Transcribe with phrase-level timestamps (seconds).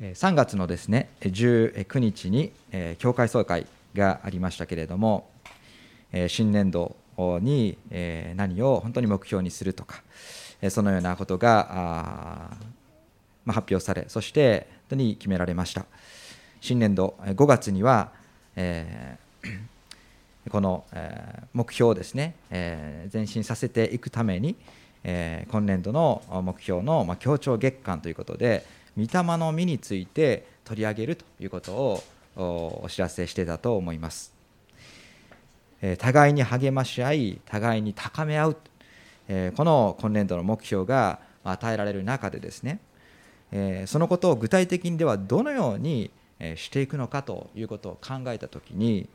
[0.00, 2.52] 3月のですね19日に
[2.98, 5.28] 教会総会がありましたけれども
[6.28, 7.76] 新年度に
[8.34, 10.02] 何を本当に目標にするとか
[10.70, 12.56] そのようなことが
[13.46, 15.84] 発表されそして本当に決められました。
[16.62, 18.10] 新年度5月には
[20.50, 20.84] この
[21.52, 24.56] 目標をですね前進させていくために
[25.04, 28.64] 今年度の目標の協調月間ということで
[29.00, 32.02] 御霊の実について取り上げるということを
[32.82, 34.32] お知らせしてたと思います。
[35.98, 38.56] 互いに励まし合い互いに高め合う。
[39.56, 42.80] この今年度の目標が与えられる中でですね
[43.86, 46.10] そのことを具体的にではどのように
[46.56, 49.08] していくのかということを考えた時に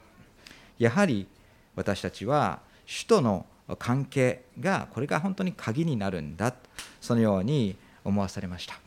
[0.79, 1.27] やはり
[1.75, 3.45] 私たちは主との
[3.77, 6.53] 関係がこれが本当に鍵になるんだ
[7.01, 8.84] そのように思わされました。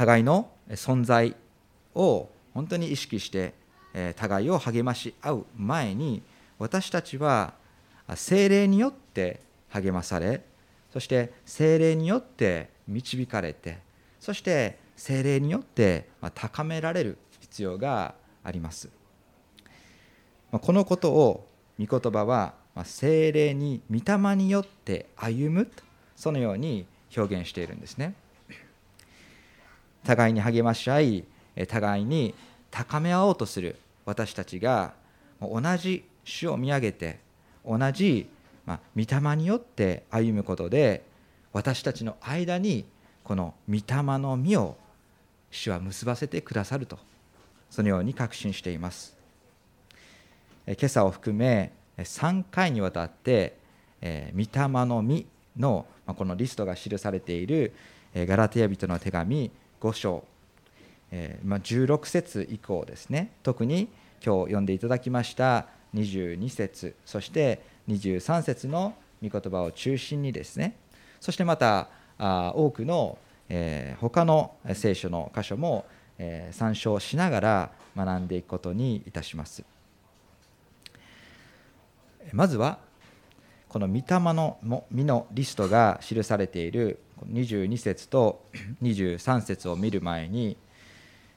[0.00, 1.36] 互いの存在
[1.94, 3.52] を本当に意識して
[4.16, 6.22] 互いを励まし合う前に
[6.58, 7.52] 私たちは
[8.14, 10.40] 精霊によって励まされ
[10.90, 13.76] そして精霊によって導かれて
[14.20, 18.88] そして精霊によって高められる必要があります。
[20.50, 21.46] このことを
[21.78, 25.70] 御言葉は精霊に御霊によって歩む
[26.16, 28.14] そのように表現しているんですね。
[30.04, 31.24] 互いに励まし合い
[31.68, 32.34] 互いに
[32.70, 33.76] 高め合おうとする。
[34.04, 34.94] 私たちが
[35.40, 37.18] 同じ主を見上げて
[37.64, 38.28] 同じ
[38.66, 41.02] 御霊によって歩むことで
[41.52, 42.84] 私たちの間に
[43.24, 43.82] この御霊
[44.18, 44.76] の実を
[45.50, 46.98] 主は結ばせてくださると。
[47.70, 49.16] そのように確信しています。
[50.66, 53.56] 今朝を含め3回にわたって
[54.02, 54.46] 御霊
[54.86, 57.72] の実のこのリストが記されている
[58.14, 60.24] ガラテヤ人の手紙5章、
[61.10, 63.32] えーまあ、16節以降ですね。
[63.42, 63.88] 特に
[64.24, 70.76] 今日読んでいただきました22節そして23節の御言葉を中心にですね。
[71.20, 71.88] そしてまた
[72.18, 73.18] あ多くの、
[73.48, 75.86] えー、他の聖書の箇所も、
[76.18, 79.64] えー、参照しながら学んでいくことにいたします。
[82.32, 82.78] まずは
[83.68, 84.58] この御霊の
[84.90, 88.44] 実のリストが記されている22節と
[88.82, 90.56] 23節を見る前に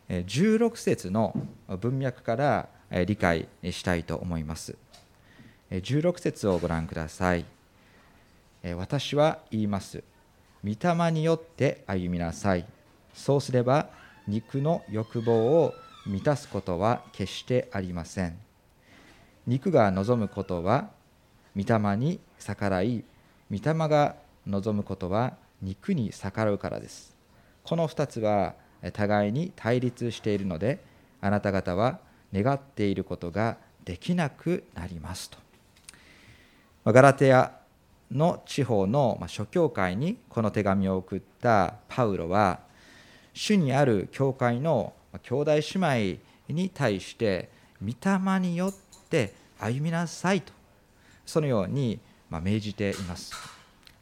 [0.09, 1.35] 16節の
[1.79, 2.69] 文脈から
[3.05, 4.75] 理解したいと思います。
[5.71, 7.45] 16節をご覧ください。
[8.75, 10.03] 私は言います。
[10.63, 12.65] 御霊によって歩みなさい。
[13.13, 13.89] そうすれば
[14.27, 15.73] 肉の欲望を
[16.05, 18.37] 満たすことは決してありません。
[19.47, 20.89] 肉が望むことは
[21.55, 23.03] 御霊に逆らい
[23.51, 24.15] 御霊が
[24.47, 25.33] 望むことは
[25.63, 27.15] 肉に逆らうからです。
[27.63, 28.55] この2つは
[28.91, 30.83] 互いに対立しているので
[31.21, 31.99] あなた方は
[32.33, 35.37] 願っていることができなくなりますと。
[36.85, 37.59] ガラテヤ
[38.11, 42.59] の地方の諸教会にこの手紙を送ったパウロは
[43.33, 46.17] 主にある教会の兄弟姉
[46.49, 47.49] 妹に対して
[47.81, 48.73] 御霊によっ
[49.09, 50.51] て歩みなさいと
[51.25, 53.33] そのように命じています。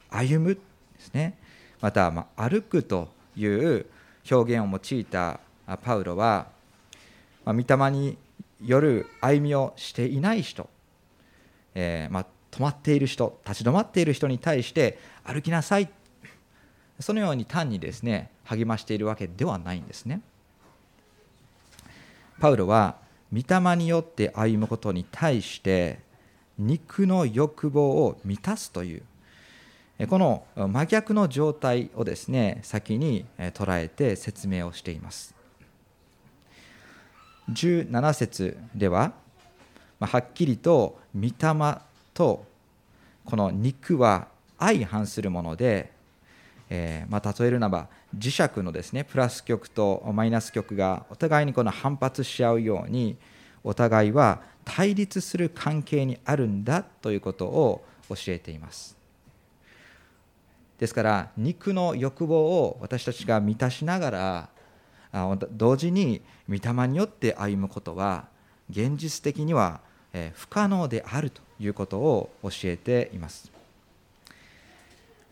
[0.10, 0.62] 歩むで
[1.00, 1.38] すね。
[1.82, 3.86] また、まあ、歩くという
[4.30, 5.40] 表現を用いた
[5.84, 6.48] パウロは、
[7.44, 8.18] まあ、御霊に
[8.64, 10.70] よる歩みをしていない人、
[11.74, 15.90] えー、まあ、止まっている人立ち止まっている人に対して歩きなさい。
[17.00, 20.22] そのように単にですね励ましているわけではないんですね。
[22.40, 22.98] パウロは
[23.34, 26.00] 御霊によって歩むことに対して
[26.60, 29.04] 肉の欲望を満たすという
[30.10, 35.36] この真逆の状態をですね先に捉えて説明をしています。
[37.50, 39.14] 17節では
[40.00, 41.78] はっきりと御霊
[42.14, 42.46] と
[43.26, 45.92] この肉は相反するもので、
[46.70, 47.88] え、まあ、例えるならば
[48.18, 53.18] 磁石のですねプラス極とマイナス極がお互いにこの反発し合うように
[53.64, 59.01] お互いは対立する関係にあるんだということを教えています。
[60.82, 64.50] ですから肉の欲望を私たちが満たしながら
[65.52, 68.26] 同時に御霊によって歩むことは
[68.68, 69.82] 現実的には
[70.34, 73.52] 不可能であるということを教えています。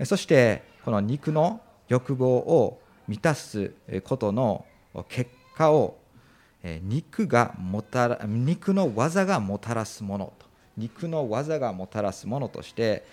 [0.05, 3.71] そしてこの肉の欲望を満たす
[4.03, 4.65] ことの
[5.07, 5.97] 結果を
[6.83, 10.45] 肉がもたら肉の技がもたらすものと
[10.77, 13.03] 肉の技がもたらすものとして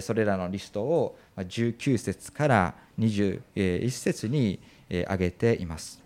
[0.00, 6.00] それらのリストを19節から21節に挙げています。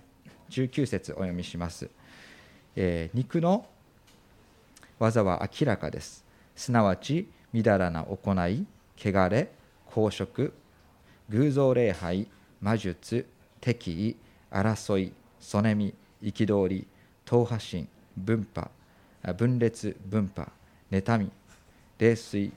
[0.50, 1.90] 19節お読みします、
[3.12, 3.66] 肉の
[4.98, 6.24] 技は明らかです。
[6.56, 8.66] すなわちみだらな行い
[8.96, 9.48] 汚れ
[9.86, 10.52] 公職
[11.30, 12.28] 偶像礼拝
[12.60, 13.26] 魔術
[13.60, 14.16] 敵意
[14.50, 16.86] 争いそねみ憤り
[17.24, 18.70] 党派心分派
[19.34, 20.52] 分裂分派
[20.90, 21.30] 妬み
[21.98, 22.52] 冷水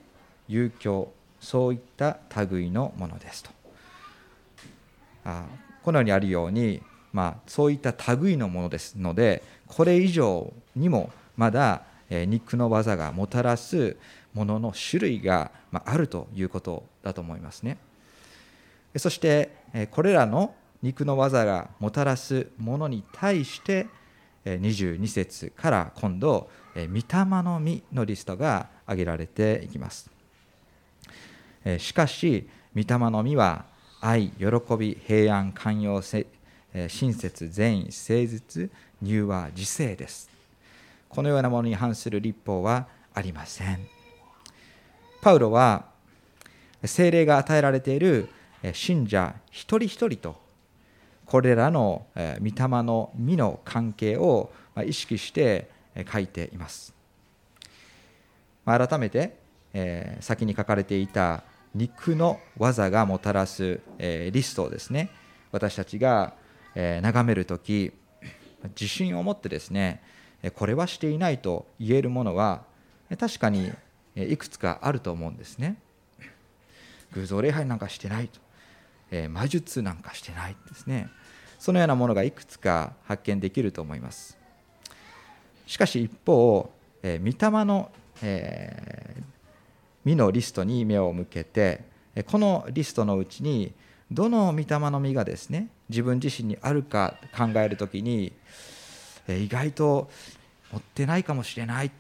[0.48, 2.18] 遊興そういった
[2.50, 3.50] 類のものですと。
[5.26, 5.46] あ
[5.84, 6.82] このようにあるように、
[7.14, 13.96] まあ、そういった類のものですのでこれ以上にもまだ肉の技がもたらす
[14.34, 17.78] ものの種類があるということだと思いますね。
[18.96, 19.52] そして
[19.92, 23.88] これらの肉の技がもたらすものに対して
[24.46, 27.02] 22節から今度御霊
[27.44, 30.17] の実のリストが挙げられていきます。
[31.80, 33.66] しかし御霊の実は
[34.00, 34.46] 愛喜
[34.78, 36.26] び平安寛容親
[37.14, 37.94] 切善意誠
[38.26, 38.70] 実
[39.04, 40.30] 乳和自制です。
[41.10, 43.88] このようなものに反する立法はありません。
[45.22, 45.86] パウロは
[46.84, 48.30] 精霊が与えられている
[48.74, 50.40] 信者一人一人と
[51.26, 54.52] これらの御霊の実の関係を
[54.86, 55.70] 意識して
[56.12, 56.94] 書いています。
[58.66, 59.36] 改めて
[59.74, 61.44] え先に書かれていた
[61.76, 65.10] 肉の技がもたらすえリストをですね
[65.52, 66.34] 私たちが
[66.76, 67.92] え眺めるとき
[68.80, 70.02] 自信を持ってですね
[70.56, 72.64] これはしていないと言えるものは
[73.20, 73.72] 確かに
[74.16, 75.78] いくつかあると思うんですね。
[77.14, 78.40] 偶像礼拝なんかしてないと。
[79.12, 81.10] え魔術なんかしてないですね。
[81.60, 84.38] そのようなものがいくつか発見できると思います。
[85.66, 86.72] しかし一方
[87.04, 87.92] え御霊の、
[88.22, 89.24] えー、
[90.08, 91.84] 実のリストに目を向けて
[92.28, 93.74] このリストのうちに
[94.10, 98.32] どの御霊の実がですね自分自身にあるか考えるときに
[99.28, 100.10] 意外と
[100.72, 101.92] 持ってないかもしれない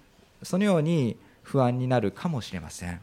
[0.41, 2.99] そのように不安になるかもしれません。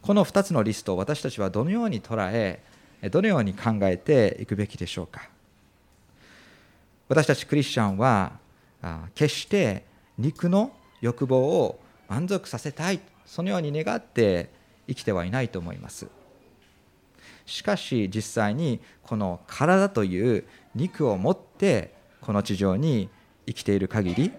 [0.00, 2.62] この2つのリストを私たちはどのように捉え
[3.10, 5.28] どのように考えていくべきでしょうか。
[7.08, 8.32] 私たちクリスチャンは
[9.14, 9.84] 決して
[10.18, 14.50] 肉の欲望を満足させたいそのように願って
[14.86, 16.08] 生きてはいないと思います。
[17.46, 20.44] しかし実際にこの体という
[20.74, 23.10] 肉を持ってこの地上に
[23.46, 24.32] 生きている限り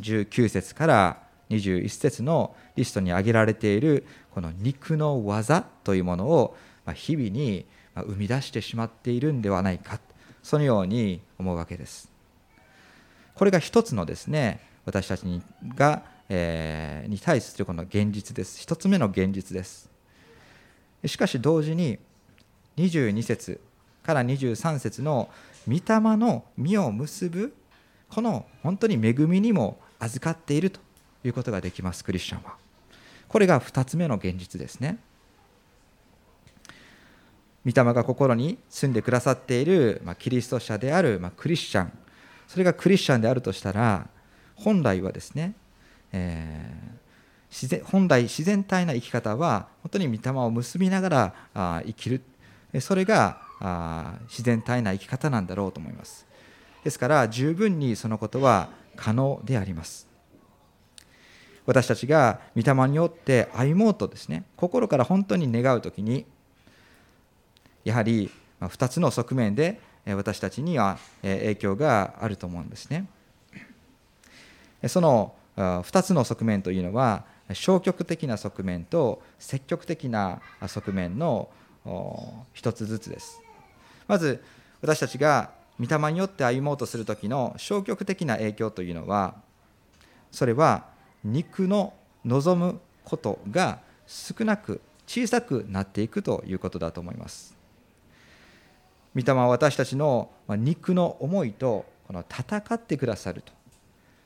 [0.00, 6.56] 19節から21節のリストに挙げられているこの肉の技というものを
[6.94, 10.00] 日々に生み出してしまっているんではないか
[10.42, 12.10] そのように思うわけです。
[13.34, 15.24] これが一つのですね私たち
[15.76, 18.60] が、えー、に対するこの現実です。
[18.60, 19.90] 一つ目の現実です。
[21.06, 21.98] しかし同時に
[22.76, 23.60] 22節
[24.02, 25.28] から23節の
[25.66, 27.54] 御霊の実を結ぶ
[28.08, 30.80] この本当に恵みにも預かっていると
[31.24, 32.04] いうことができます。
[32.04, 32.54] クリスチャンは。
[33.28, 34.98] これが2つ目の現実ですね。
[37.66, 41.92] 御霊が心に住んでくださっている、まあ、キリスト者である、まあ、クリスチャン。
[42.46, 44.08] それがクリスチャンであるとしたら
[44.56, 45.54] 本来はですね、
[46.12, 46.98] えー、
[47.50, 52.22] 自然本来自然体な生き方は本当に御霊を結びながらあ生きる。
[52.80, 56.26] それがあ自然体な生き方なんだろうと思います。
[56.84, 60.06] ですから十分にそのことは可能であります。
[61.66, 66.24] 私たちが御霊によって歩もうとですね心から本当に願う時に
[67.84, 68.30] やはり
[68.60, 73.06] 2つの側面で私たちには影響があると思うんですね。
[74.86, 81.48] その2つの側面というのは消極的な側面と積極的な側面の
[82.52, 83.40] 一つずつです。
[84.06, 84.42] まず
[84.80, 85.50] 私たちが
[85.80, 89.34] 御霊によって歩もうとする時の消極的な影響というのは
[90.30, 90.86] それは
[91.24, 91.92] 肉の
[92.24, 97.56] 望むことが少なく小さくなっていくということだと思います。
[99.16, 103.57] 御霊は私たちの肉の思いとこの戦ってくださると。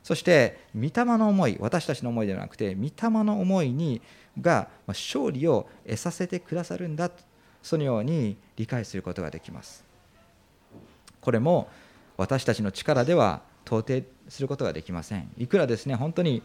[0.03, 2.93] そして御霊の思い私たちの思いではなくて御霊
[3.25, 4.03] の思いに
[4.41, 7.11] が勝利を得させてくださるんだ
[7.63, 9.85] そのように理解することができます。
[11.21, 11.69] これも
[12.17, 15.31] 私たちの力では到底することができません。
[15.39, 16.43] いくらですね本当に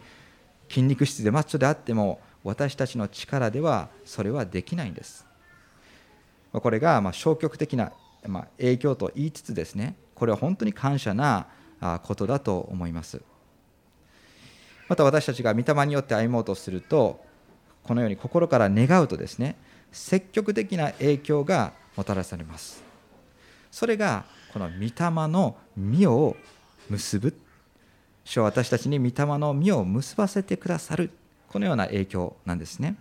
[0.70, 5.26] 筋肉質でマッチョであっても私たちの力ではそれはできないんです。
[6.52, 7.92] これがま消極的な
[8.58, 11.48] 影響と言いつつですねこれは本当に感謝な
[12.04, 13.22] ことだと思います。
[14.88, 17.24] また私たちが御霊によって歩もうとすると
[17.84, 19.56] このように心から願うとですね
[19.92, 22.84] 積極的な影響がもたらされます。
[23.72, 24.92] それがこの御霊
[25.28, 26.36] の実を
[26.90, 27.36] 結ぶ。
[28.24, 31.10] 主は私たちに御霊の実を結ばせてくださる。
[31.50, 32.96] このような影響なんですね。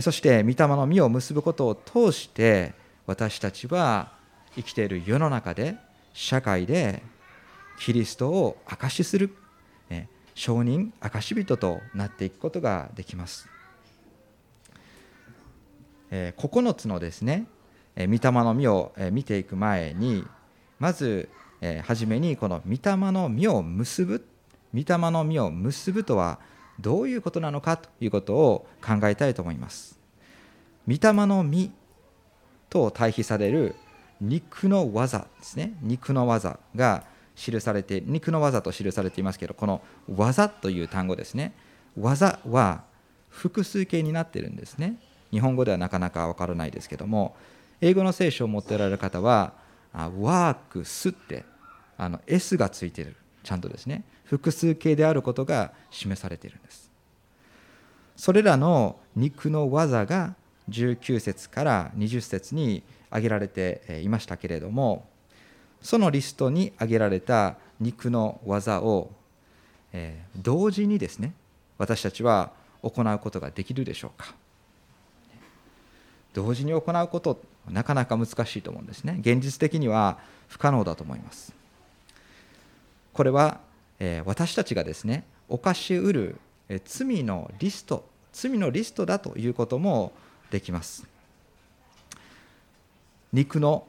[0.00, 2.74] そして御霊の実を結ぶことを通して
[3.06, 4.12] 私たちは
[4.54, 5.76] 生きている世の中で
[6.12, 7.02] 社会で
[7.78, 9.34] キリストを証しする。
[10.36, 13.48] 証人証人となっていくことができます。
[16.10, 17.46] 9つのですね
[17.96, 20.24] 御霊の実を見ていく前に
[20.78, 21.28] まず
[21.82, 24.24] 初めにこの御霊の実を結ぶ
[24.72, 26.38] 御霊の実を結ぶとは
[26.78, 29.98] どういうことなのかということを考えたいと思います。
[30.86, 31.72] 御霊の実
[32.68, 33.74] と対比される
[34.20, 35.74] 肉の技ですね。
[35.80, 37.04] 肉の技が
[37.36, 41.54] 記されて肉の技と記されていますけどこの技という単語ですね。
[41.96, 42.82] 技は
[43.28, 44.96] 複数形になってるんですね。
[45.30, 47.36] 日本語ではなかなかわからないですけども
[47.80, 49.52] 英語の聖書を持っておられる方は
[49.92, 51.44] ワークスって
[51.98, 54.04] あの S がついてるちゃんとですね。
[54.24, 56.90] 複数形であることが示されているんです。
[58.16, 60.34] それらの肉の技が
[60.68, 65.06] 19節から20節に挙げられていましたけれども
[65.86, 69.12] そのリストに挙げられた肉の技を、
[69.92, 71.32] えー、同時にですね
[71.78, 72.50] 私たちは
[72.82, 74.34] 行うことができるでしょうか。
[76.34, 77.40] 同時に行うこと
[77.70, 79.18] なかなか難しいと思うんですね。
[79.20, 81.54] 現実的には不可能だと思います。
[83.12, 83.60] これは、
[84.00, 90.12] えー、私たちがですね犯しうる、えー、罪のリスト罪のリストだということも
[90.50, 91.06] できます。
[93.32, 93.86] 肉の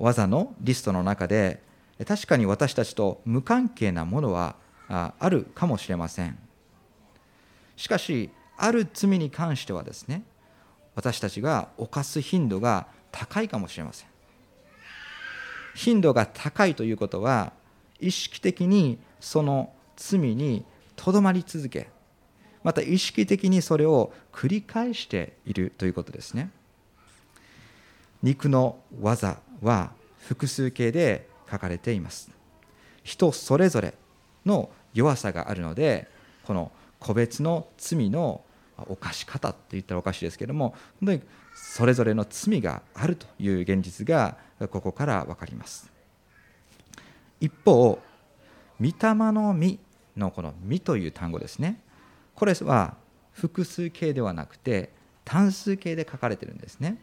[0.00, 1.62] 技のリストの中で
[2.06, 4.56] 確かに私たちと無関係なものは
[4.88, 6.38] あるかもしれません。
[7.76, 10.22] しかしある罪に関してはですね
[10.94, 14.08] 私たちが犯す頻度が高いかもしれません。
[15.74, 17.52] 頻度が高いということは
[18.00, 20.64] 意識的にその罪に
[20.94, 21.88] とどまり続け
[22.62, 26.50] また意識的にそれを繰り返しているということですね。
[28.22, 32.30] 肉の技は複数形で書かれています。
[33.02, 33.94] 人それぞれ
[34.46, 36.08] の弱さがあるので
[36.44, 38.42] この個別の罪の
[38.76, 41.22] 犯し方って言ったらおかしいですけども本当に
[41.54, 44.36] それぞれの罪があるという現実が
[44.70, 45.90] ここから分かります。
[47.40, 48.00] 一方
[48.80, 48.92] 「御霊
[49.32, 49.78] の実」
[50.16, 51.80] のこの「実」という単語ですね。
[52.34, 52.96] これは
[53.32, 54.90] 複数形ではなくて
[55.24, 56.98] 単数形で書かれてるんですね。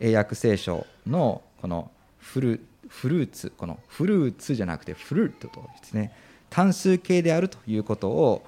[0.00, 6.12] 英訳聖書のこのフルフルーツこのフルーツじゃなくてフルートとですね
[6.50, 8.44] 単数形であるということを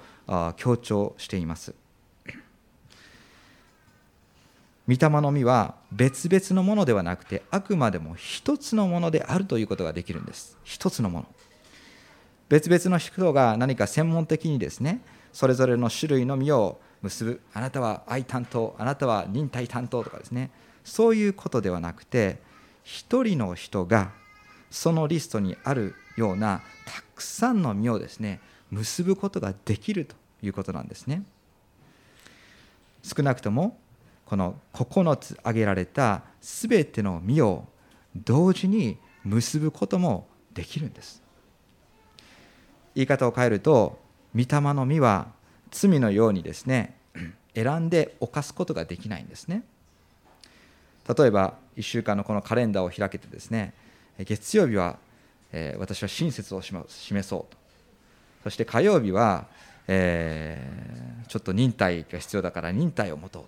[0.55, 1.73] 強調しています。
[4.87, 10.57] 御霊の実は別々のものではなくてあくまでも一つのものであるということができるんです。
[10.63, 11.27] 一つのもの。
[12.47, 15.01] 別々の人が何か専門的にですね
[15.33, 17.41] それぞれの種類の実を結ぶ。
[17.53, 20.51] あなたは愛担当あなたは忍耐担当とかですね
[20.87, 22.39] そういうことではなくて
[22.83, 24.11] 一人の人が
[24.71, 28.39] そのリストにあるようなたくさんの実をですね
[28.71, 31.23] 結ぶことができるということなんですね。
[33.03, 33.77] 少なくとも
[34.25, 37.65] この9つ挙げられた全ての実を
[38.15, 41.21] 同時に結ぶこともできるんです。
[42.95, 43.99] 言い方を変えると
[44.33, 45.27] 御霊の実は
[45.69, 46.95] 罪のようにですね
[47.53, 49.63] 選んで犯すことができないんですね。
[51.15, 53.73] 例えば1週間のこのカレンダーを開けてですね
[54.19, 54.97] 月曜日は、
[55.51, 57.57] え、私は親切を示そうと。
[58.43, 59.45] そして火曜日は、
[59.87, 63.43] えー、ちょっと忍耐が必要だから忍耐を持とう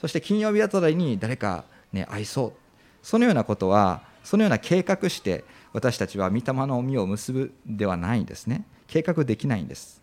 [0.00, 2.52] そして金曜日あたりに誰か、ね、愛そう
[3.02, 8.64] そのようなことはそのような計画して私たちは御霊の実を結ぶではないんですね。
[8.86, 10.00] 計画できないんです。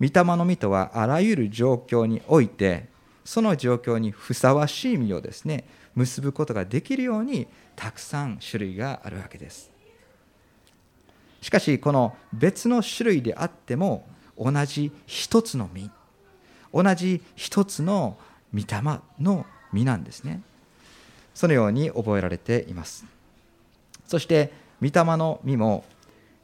[0.00, 2.88] 御霊の実とはあらゆる状況において
[3.28, 9.70] その状況にふさわしい実をですね結ぶことができるようにたくさん種類があるわけです。
[11.42, 14.08] しかしこの別の種類であっても
[14.38, 15.90] 同じ一つの実
[16.72, 18.16] 同じ一つの
[18.54, 18.80] 御霊
[19.20, 19.44] の
[19.74, 20.40] 実なんですね。
[21.34, 23.04] そのように覚えられています。
[24.06, 25.84] そして御霊の実も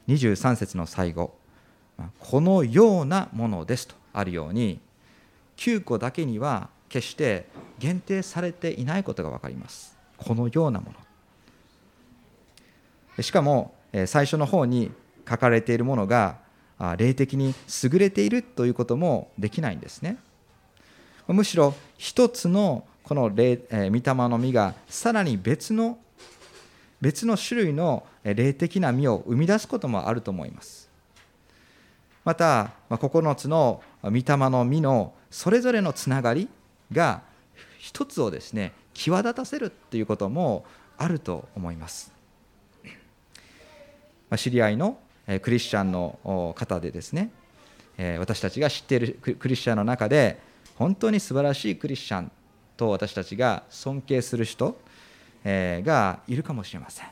[0.07, 1.33] 23節の最後
[2.19, 4.79] このようなものですとあるように
[5.57, 7.45] 9個だけには決して
[7.77, 9.97] 限定されていないことが分かります。
[10.15, 10.93] このようなも
[13.17, 13.23] の。
[13.23, 13.75] しかも
[14.05, 14.91] 最初の方に
[15.29, 16.37] 書かれているものが
[16.97, 20.17] 霊的に優れているということもできないんですね。
[21.27, 25.97] むしろ一つのこの霊、御霊の実がさらに別の
[27.01, 30.89] 別の種類の霊的な実を生み出すこともあると思います。
[32.23, 36.47] また9つの御霊の実のそれぞれのつながり
[36.91, 37.21] が
[37.79, 40.65] 一つをですね際立たせるっていうことも
[40.97, 42.13] あると思います。
[44.37, 44.97] 知り合いの
[45.41, 47.31] クリスチャンの方でですね
[48.19, 50.39] 私たちが知っているクリスチャンの中で
[50.75, 52.31] 本当に素晴らしいクリスチャン
[52.75, 54.77] と私たちが尊敬する人
[55.43, 57.07] がいるかもしれません。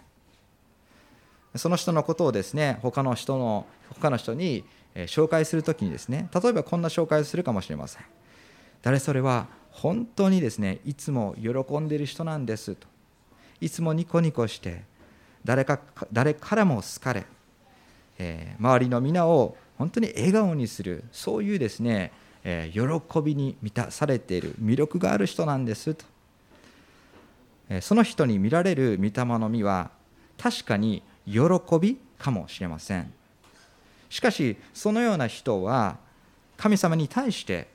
[1.56, 4.66] その人のことをですね他の人の他の人に
[4.96, 8.04] 紹介するときにですね例えばこんな紹介をするかもしれません。
[8.82, 12.88] 誰それは本当にですねいつも喜んでいる人なんですと。
[13.60, 14.84] いつもニコニコして
[15.44, 15.80] 誰か
[16.12, 17.26] 誰からも好かれ、
[18.20, 22.12] えー、周りの皆を本当に笑顔にするそういうですね、
[22.44, 26.06] えー、喜びに満たされている魅力がある人なんですと、
[27.70, 29.92] えー、その人に見られる御霊の実は
[30.38, 31.40] 確かに喜
[31.82, 33.12] びかもしれません。
[34.10, 35.98] しかしそのような人は
[36.58, 37.68] 神様に対して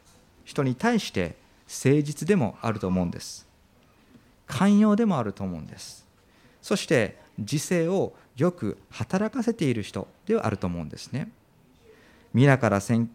[0.44, 1.34] 人に対して
[1.68, 3.46] 誠実でもあると思うんです。
[4.46, 6.06] 寛容でもあると思うんです。
[6.62, 11.30] そして自制をよく働かせている人ではあると思うんですね。
[12.32, 13.08] 皆から尊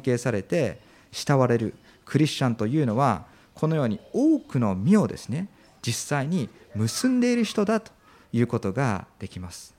[0.00, 0.80] 敬されて
[1.12, 5.48] 慕われるクリスチャンというのはこのように多くの実をですね
[5.82, 7.92] 実際に結んでいる人だと
[8.32, 9.74] いうことができます。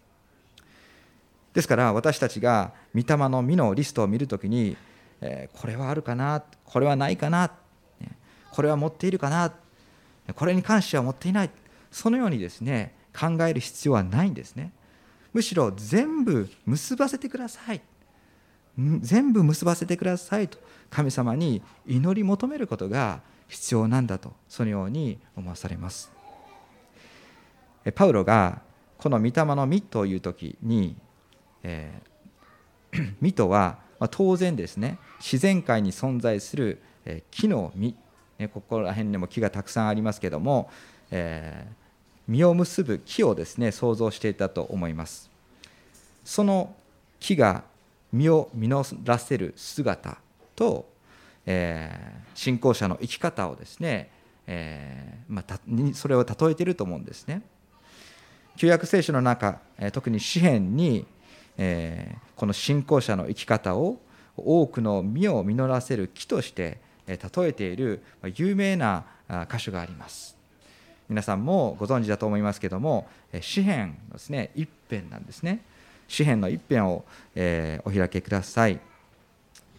[1.53, 4.75] ですから私たちが御霊の実のリストを見るときに
[5.53, 7.51] これはあるかなこれはないかな
[8.55, 9.51] これは持っているかな？
[10.33, 11.49] これに関しては持っていない。
[11.91, 14.71] そのようにですね考える必要はないんですね。
[15.33, 17.81] むしろ全部結ばせてください。
[19.01, 20.57] 全部結ばせてくださいと
[20.89, 23.19] 神様に祈り求めることが
[23.49, 26.09] 必要なんだとそのように思わされます。
[27.93, 28.61] パウロが
[28.97, 30.95] この御霊の実という時に、
[31.61, 33.79] えー、 実とは
[34.11, 36.81] 当然ですね自然界に存在する
[37.31, 37.95] 木の実
[38.53, 40.69] ここら辺にも木がたくさんありますけども、
[41.11, 45.29] えー、実を結ぶ木をですね想像していたと思います。
[46.23, 46.75] その
[47.19, 47.63] 木が
[48.11, 50.17] 実を実らせる姿
[50.55, 50.87] と、
[51.45, 54.09] えー、信仰者の生き方をですね、
[54.47, 57.41] えーまあ、それを例えていると思うんですね。
[58.57, 59.59] 旧約聖書の中
[59.91, 61.05] 特に詩篇に、
[61.57, 63.99] えー、この信仰者の生き方を
[64.37, 68.01] 多くの実を実らせる木として例えている
[68.35, 69.05] 有名な
[69.51, 70.35] 箇所があります。
[71.07, 73.07] 皆さんもご存知だと思いますけども
[73.41, 75.61] 詩篇のですね一編なんですね。
[76.07, 78.79] 詩篇の一編を、えお開けください。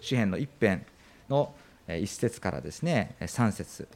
[0.01, 0.85] 詩篇の一編
[1.29, 1.55] の
[1.89, 3.89] 一節からですね三節。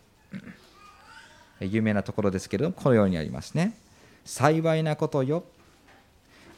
[1.60, 3.74] 有名なところですけれどもこのようにありますね。
[4.24, 5.44] 幸いなことよ。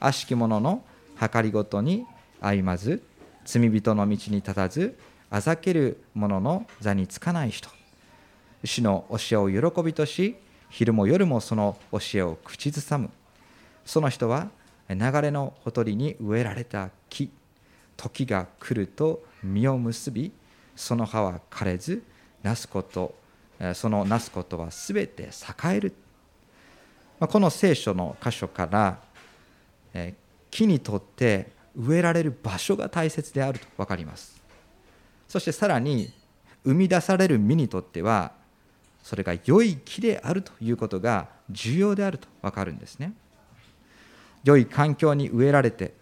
[0.01, 0.83] 悪しき者の
[1.19, 2.07] 計りごとに
[2.41, 3.03] 歩まず
[3.45, 4.99] 罪人の道に立たず
[5.35, 7.71] あざける者の座につかない人。
[8.65, 10.37] 主の教えを喜びとし
[10.69, 13.09] 昼も夜もその教えを口ずさむ。
[13.87, 14.51] その人は
[14.91, 17.31] 流れのほとりに植えられた木。
[17.97, 20.33] 時が来ると実を結び
[20.77, 22.03] その葉は枯れず
[22.43, 23.15] なすこと
[23.73, 25.31] そのなすことはすべて
[25.65, 25.95] 栄える。
[27.21, 28.99] この聖書の箇所から
[30.51, 34.42] 木にとって植えられる場所が大切であると分かります。
[35.33, 36.13] そしてさらに
[36.63, 38.33] 生み出される実にとっては
[39.03, 43.15] それが良い木であるということが重要であると分かるんですね。
[44.45, 45.95] 良い環境に植えられて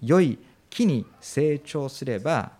[0.00, 0.38] 良い
[0.70, 2.52] 木に成長すれば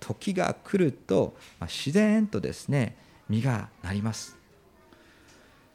[0.00, 2.96] 時が来ると自然とですね
[3.28, 4.38] 実がなります。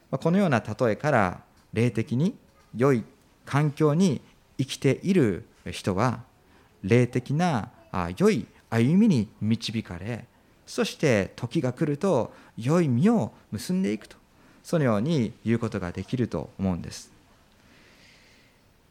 [0.10, 2.36] このような例えから霊的に
[2.76, 3.04] 良い
[3.46, 4.22] 環境に
[4.58, 6.24] 生きている人は
[6.82, 7.70] 霊的な
[8.18, 10.26] 良い歩みに導かれ
[10.66, 14.18] そして時が来ると良い実を結んでいくと
[14.64, 17.12] そのように言うことができると思うんです。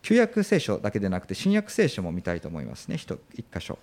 [0.02, 2.96] 旧約聖書だけでなくて新約聖書も見たいと思いますね。
[2.96, 3.16] 一
[3.52, 3.78] 箇所。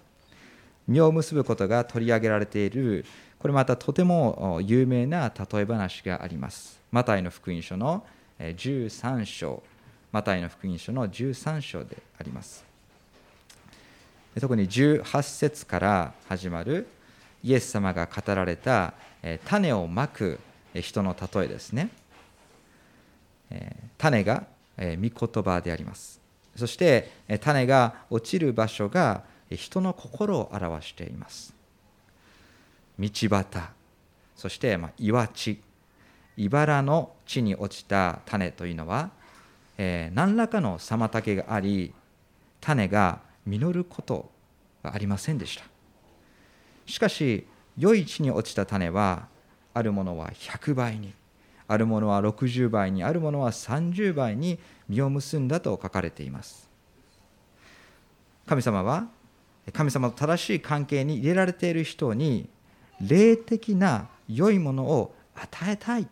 [0.87, 3.05] 実を結ぶことが取り上げられている。
[3.39, 6.79] これまたとても有名な例え話があります。
[6.91, 8.05] マタイの福音書の
[8.39, 9.63] 13章。
[10.11, 12.68] マタイの福音書の13章であります。
[14.39, 16.87] 特に18節から始まる
[17.43, 18.93] イエス様が語られた
[19.45, 20.39] 種をまく
[20.73, 21.89] 人の例えですね。
[23.97, 24.43] 種が
[24.77, 26.19] 御言葉であります。
[26.55, 31.53] そして種が落ちる場所が人の心を表しています。
[32.99, 33.45] 道端。
[34.35, 35.61] そして岩地。
[36.37, 39.09] 茨の地に落ちた種というのは、
[39.77, 41.93] 何らかの妨げがあり
[42.61, 44.29] 種が実ること
[44.83, 45.63] がありませんでした。
[46.85, 47.45] しかし
[47.77, 49.27] 良い地に落ちた種は
[49.73, 51.13] あるものは100倍に
[51.67, 56.67] あるものは60倍にあるものは30倍に実を結んだと書かれています。
[58.47, 59.07] 神様は
[59.71, 62.49] 神様と正しい関係に入れられている人に
[62.99, 66.07] 霊的な良いものを与えたい。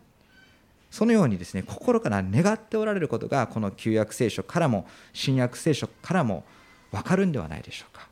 [0.90, 6.44] そのようにですね心から願っておられることがこの旧約聖書からも新約聖書からも
[6.92, 8.08] 分かるんではないでしょうか。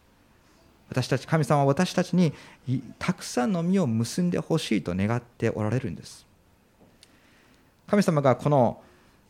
[0.89, 2.33] 私たち神様は私たちに
[2.99, 6.25] たくさんの実を結んでほしいと願っておられるんです。
[7.89, 8.81] 神様がこの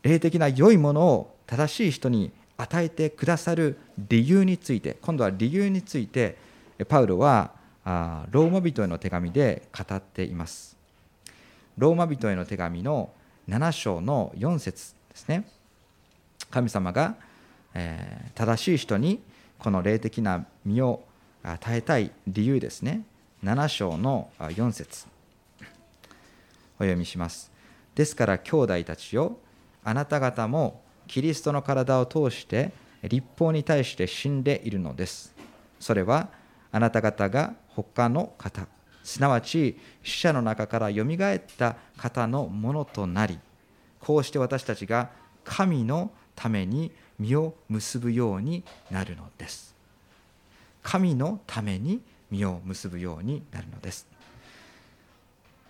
[0.03, 6.37] 霊的な良いものを正しい人に与えてくださる理由について今度は理由について
[6.87, 7.51] パウロは
[8.31, 10.75] ローマ人への手紙で語っています。
[11.77, 13.11] ローマ人への手紙の
[13.47, 15.47] 7章の4節ですね。
[16.49, 17.15] 神様が、
[17.73, 19.21] え正しい人に
[19.59, 21.03] この霊的な実を
[21.43, 23.03] 与えたい理由ですね。
[23.43, 25.07] 7章の4節。
[26.79, 27.51] お読みします。
[27.95, 29.37] ですから兄弟たちよ
[29.83, 32.71] あなた方もキリストの体を通して
[33.03, 35.33] 立法に対して死んでいるのです。
[35.79, 36.29] それは
[36.71, 38.67] あなた方が他の方
[39.03, 43.39] すなわち死者の中からよみがえった方のものとなり
[43.99, 45.09] こうして私たちが
[45.43, 49.75] 神のために実を結ぶようになるのです。
[50.83, 52.01] 神のために
[52.31, 54.07] 実を結ぶようになるのです。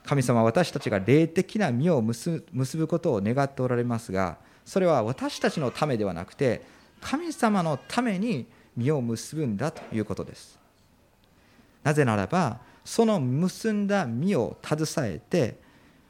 [0.05, 2.41] 神様は私たちが霊的な実を結
[2.77, 6.62] ぶことを願っておられますがそれは私たちのためではなくて
[7.01, 8.45] 神様のために
[8.77, 10.57] 実を結ぶんだということです。
[11.83, 15.57] なぜならばその結んだ実を携えて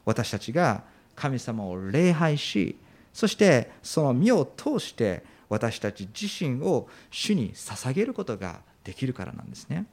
[0.04, 0.84] 私たちが
[1.16, 2.76] 神様を礼拝し
[3.12, 9.86] そしてその実を通して私たち自身を主に捧げることができるからなんですね。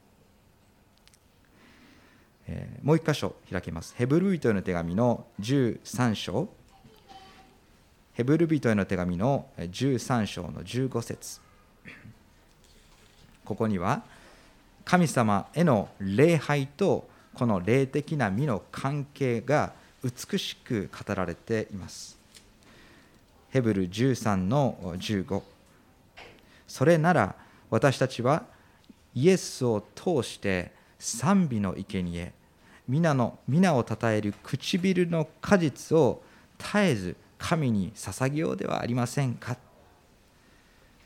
[2.48, 3.96] えー、もう一箇所開きます。
[3.98, 6.50] ヘブル人への手紙の13章。
[8.14, 11.42] ヘブル人への手紙の13章の15節
[13.44, 14.04] ここには
[14.86, 22.15] 神様への礼拝とこの霊的な実の関係が美しく語られています。
[23.50, 25.42] ヘブル13の15
[26.68, 27.36] それなら
[27.70, 28.44] 私たちは
[29.14, 32.34] イエスを通して賛美の生贄
[32.88, 36.22] 皆の皆をたたえる唇の果実を
[36.58, 39.58] 絶えず神に捧げようではありませんか？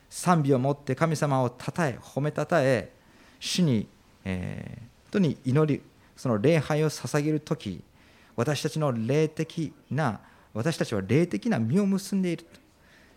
[0.10, 2.92] 賛美をもって神様をたたえ褒めたたえ
[3.40, 3.88] 主に、
[4.26, 5.82] えー、本当に祈り
[6.18, 7.82] その礼拝を捧げる時
[8.36, 10.20] 私たちの霊的な
[10.54, 12.46] 私たちは霊的な実を結んでいる。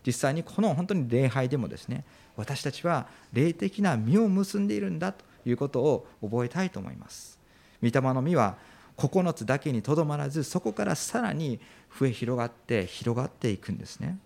[0.07, 2.05] 実際にこの本当に礼拝でもですね
[2.37, 7.39] 私たちは霊的な実を結んでいるんだということを覚えたいと思います。
[7.83, 8.57] 御霊の実は
[8.97, 11.59] 9つだけにとどまらずそこからさらに
[11.99, 14.19] 増え広がって広がっていくんですね。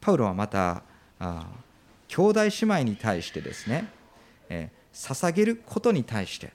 [0.00, 0.82] パウロはまた
[1.18, 1.46] あ
[2.08, 3.88] 兄弟姉妹に対してですね、
[4.48, 6.52] えー、捧げることに対して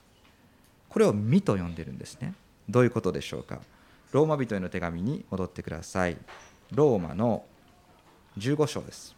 [0.88, 2.34] これを実と呼んでるんですね。
[2.68, 3.60] どういうことでしょうか。
[4.12, 6.18] ローマ人への手紙に戻ってください。
[6.70, 7.44] ローマの
[8.38, 9.16] 15章です。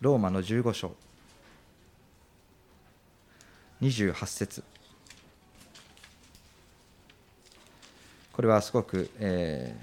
[0.00, 0.94] ローマの15章。
[3.80, 4.62] 28節。
[8.32, 9.74] これはすごく、え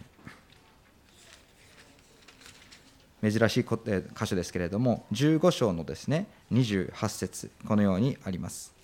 [3.23, 8.74] ー、珍しい箇所ですけれども15章のですね28節このようにあります。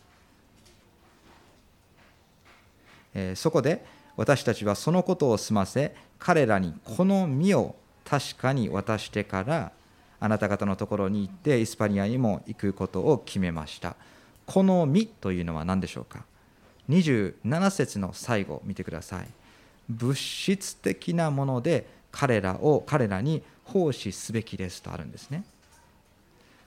[3.13, 3.84] えそこで
[4.17, 9.71] 私たちはそのことを済ませ彼らにこの実を確かに渡してから
[10.19, 13.95] あなた方のところに行ってイスパニアにも行くことを決めました。
[14.45, 16.26] この実というのは何でしょうか
[16.89, 19.28] ？27節の最後見てください。
[19.89, 25.43] 物質的なもので彼らを彼らに奉仕すべきですとあるんですね。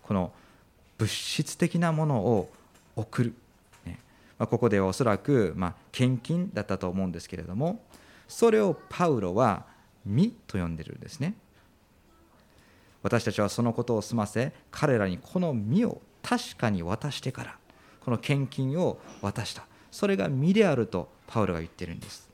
[0.02, 0.32] この
[0.98, 2.50] 物質的なものを
[2.96, 3.34] 送る。
[4.38, 7.84] まあ、ここではおそらく、まあ、献金だったと思うんですけれども
[8.28, 9.66] それをパウロは
[10.04, 11.34] 「身」と呼んでるんですね。
[13.02, 17.58] 私たちはそのことを済ませ彼らにこの身を確かに渡してから
[18.00, 19.66] この献金を渡した。
[19.90, 22.28] それが身であるとパウロが言ってるんです。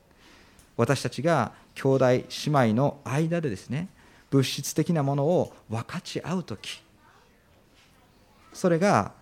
[0.77, 3.89] 私たちが兄弟姉妹の間でですね
[4.29, 6.81] 物質的なものを分かち合う時
[8.53, 9.13] それが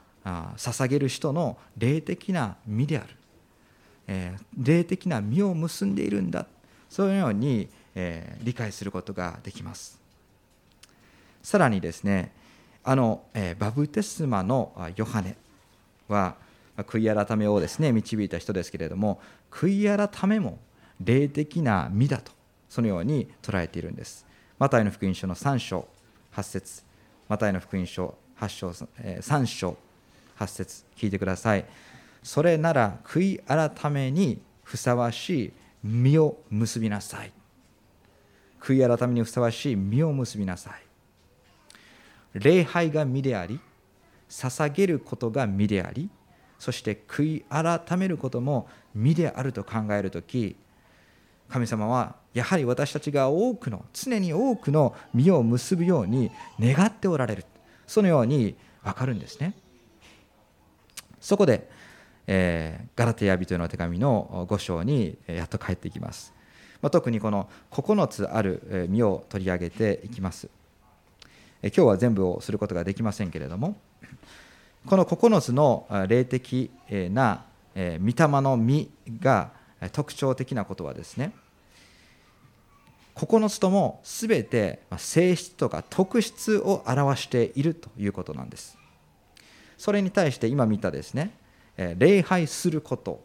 [0.57, 3.15] 捧げる人の霊的な身である、
[4.07, 6.45] え、霊的な身を結んでいるんだ。
[6.89, 9.99] そういうように、え、理解することができます。
[11.43, 12.33] さらにですね
[12.83, 15.35] あの、え、バブテスマのヨハネ
[16.07, 16.35] は
[16.77, 19.19] 悔い改めをですね導いた人ですけれども
[19.51, 20.59] 悔い改めも
[20.99, 22.31] 霊的な身だと
[22.69, 24.25] そのように捉えているんです。
[24.57, 25.87] マタイの福音書の3章
[26.35, 26.83] 8節。
[27.27, 29.77] マタイの福音書8章3章
[30.39, 31.65] 8節聞いてください。
[32.23, 37.31] それなら悔い改めにふさわしい身を結びなさい。
[38.61, 40.89] 悔い改めにふさわしい身を結びなさい。
[42.33, 43.59] 礼拝が身であり
[44.29, 46.09] 捧げることが身であり
[46.59, 50.55] そして悔い改めることも身であると考えるとき
[51.47, 57.45] 神様はやはり私たちが多くの常に多くの身を結ぶように願っておられる。
[57.87, 59.55] そのように分かるんですね。
[61.21, 61.69] そこで、
[62.27, 66.33] えー、ガラテヤ人への手紙の5章にやっと帰ってきます、
[66.81, 70.49] まあ、特にこの9つある身を取り上げていきます。
[71.61, 73.75] 今日は全部をすることができませんけれども
[74.85, 77.43] この9つの霊的な
[77.75, 78.01] 御霊
[78.41, 79.51] の実が
[79.91, 81.33] 特徴的なことはですね
[83.15, 88.78] 9つとも全て性質とか特質を表しているということなんです。
[89.79, 91.31] それに対して今見たですね
[91.97, 93.23] 礼拝すること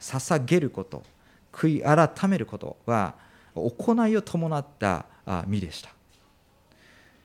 [0.00, 1.02] 捧げること
[1.52, 3.14] 悔い改めることは
[3.54, 5.04] 行いを伴った
[5.46, 5.90] 身でした。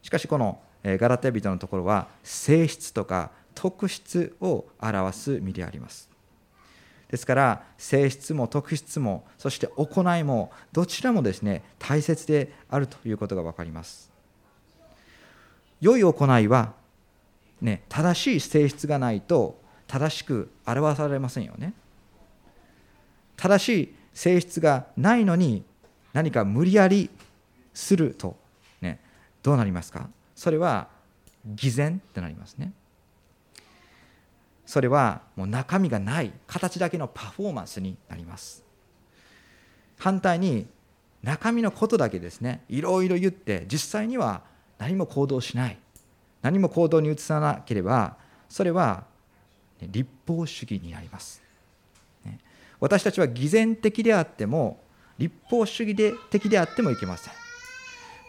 [0.02, 6.10] しかしこのガラテヤ人のところは性質とか特質を表す身であります。
[7.10, 14.10] ですから性質も特質もそして行いもどちらもですね大切であるということが分かります。
[15.82, 16.74] 良い行いは、
[17.62, 21.74] ね、正しい性質がないと正しく表されませんよね。
[23.38, 25.64] 正しい性質がないのに
[26.14, 27.10] 何か無理やり
[27.74, 28.36] すると、
[28.82, 29.00] ね、
[29.44, 30.10] どうなりますか？
[30.36, 30.88] それは
[31.46, 32.74] 偽善ってなりますね。
[34.66, 38.64] それはもう中身がない形だけのパフォーマンスになります。
[40.00, 40.68] 反対に
[41.24, 44.42] 中身のことだけですねいろいろ言って実際には
[44.80, 45.78] 何も行動しない。
[46.42, 48.18] 何も行動に移さなければ
[48.50, 49.06] それは
[49.82, 51.42] 立法主義になります。
[52.80, 54.82] 私たちは偽善的であっても
[55.20, 57.34] 立法主義で的であってもいけません。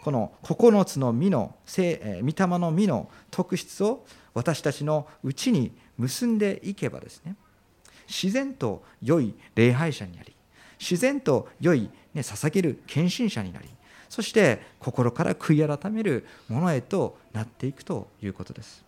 [0.03, 2.23] この9つの実の御霊
[2.59, 7.35] の実の特質を私たちのうちに結んでいけばですね
[8.07, 10.35] 自然と良い礼拝者になり
[10.77, 13.69] 自然と良い、ね、捧げる献身者になり
[14.13, 18.85] そして心から悔い改めるものへとなっていくということです。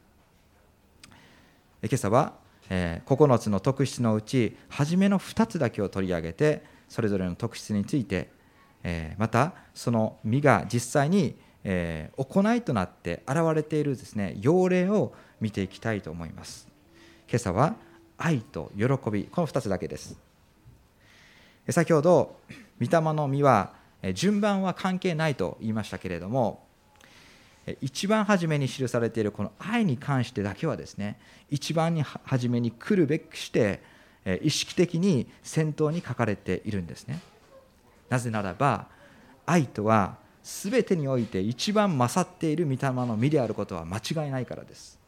[1.82, 2.34] 今朝は、
[2.70, 8.30] えー、9つの特質のうち初めの2つだけを取り上げてそれぞれの特質について、
[8.84, 16.68] えー、またその実が実際に、えー、行いとなって現れているですね要例を見ていきたいと思います。
[17.28, 17.74] 今朝は
[18.20, 20.20] 愛と喜びこの2つだけです。
[21.72, 22.36] 先ほど
[22.80, 26.66] 御霊の実は順番は関係ないと言いましたけれども
[27.82, 33.82] 一番初めに記されているこの愛に関してだけはですね一番に初めに来るべくして
[34.42, 37.20] 意識的に先頭に書かれているんですね
[38.10, 38.88] なぜならば
[39.46, 45.00] 愛とは全てにおいて一番勝っている御霊の実であることは間違いないからです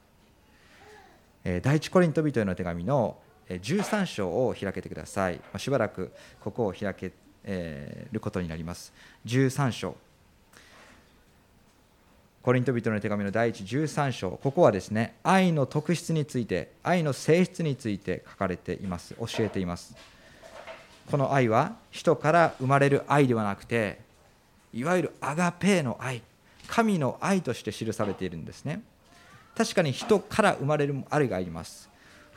[1.62, 3.17] 第一コリント人への手紙の
[3.49, 5.39] 13章を開けてください。
[5.57, 7.12] しばらくここを開け
[7.47, 8.93] えーることになります。
[9.25, 9.95] 13章。
[12.43, 19.95] コリント人の手紙の第一13章、ここはですね、愛の特質について、愛の性質について書かれています、教えています。
[21.10, 23.99] この愛は人から生まれる愛ではなくて、
[24.73, 26.21] いわゆるアガペーの愛、
[26.67, 28.81] 神の愛として記されているんですね。
[29.57, 31.89] 確かに人から生まれる愛があります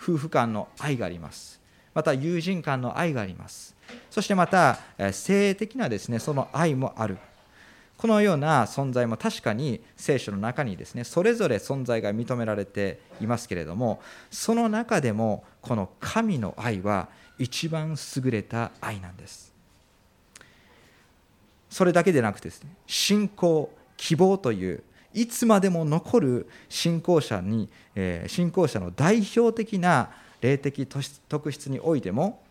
[0.02, 1.60] 夫婦間の愛があります
[1.92, 3.76] また友人間の愛があります
[4.10, 4.78] そしてまた
[5.12, 7.18] 性的なですねその愛もある。
[7.96, 14.00] このような存在も確かに聖書の中にですねそれぞれ存在が認められていますけれども
[14.30, 19.52] その中でもこの神の愛は一番優れた愛なんです。
[21.68, 27.68] それだけでなくてですね信仰希望といういつまでも残る信仰者に、
[28.28, 32.42] 信仰者の代表的な霊的特質においても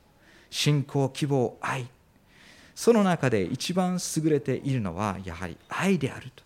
[0.49, 1.87] 信仰希望愛。
[2.75, 6.43] その中で一番優れているのはやはり愛であると。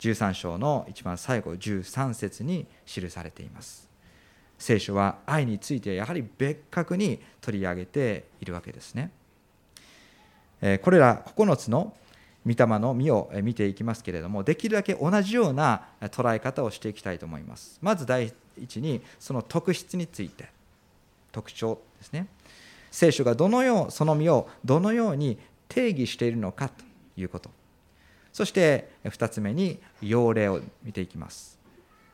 [0.00, 3.88] 13章の一番最後13節に記されています。
[4.58, 9.10] 聖書は愛についてやはり別格に取り上げているわけですね。
[10.82, 11.94] これら9つの
[12.46, 17.78] 御霊の実を見ていきますけれどもできるだけ同じような捉え方をしていきたいと思います。
[17.82, 20.54] まず第一にその特質について。
[21.34, 22.28] 特徴ですね。
[22.94, 25.36] 聖書がどのようその実をどのように
[25.68, 26.84] 定義しているのかと
[27.16, 27.50] いうこと。
[28.32, 31.58] そして2つ目に要例を見ていきます。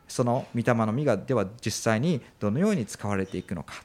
[0.07, 3.75] その御霊の実がでは実際にどのように使われていくのか。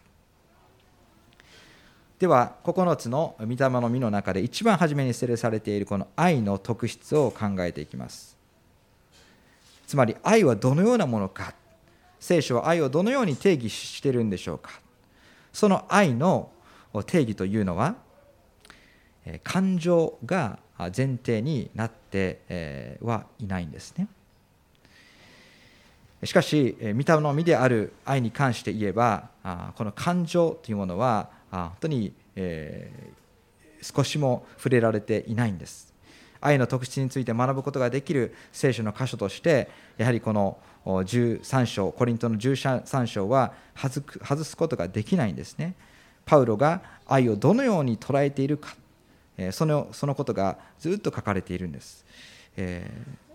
[2.18, 8.38] では9つの御霊の実の中で一番初めに記されているこの愛の特質を考えていきます。
[9.86, 11.52] つまり愛はどのようなものか。
[12.20, 14.70] 聖書は愛をどのように定義しているんでしょうか。
[15.52, 16.52] その愛の
[17.04, 17.96] 定義というのは
[19.42, 24.08] 感情が前提になってはいないんですね。
[26.24, 29.28] しかし御霊の実である愛に関して言えば
[29.76, 32.12] この感情というものは本当に、
[33.82, 35.94] 少しも触れられていないんです。
[36.40, 45.74] 愛の特質について学ぶことができる聖書の箇所としてやはりこの13章コリントの13章は外すことができないんですね。
[46.26, 48.76] パウロが愛をどのように捉えているか
[49.52, 52.04] そのそのことがずっと書かれているんです、
[52.56, 53.26] えー